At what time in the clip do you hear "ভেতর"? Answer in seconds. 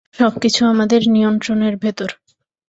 1.77-2.09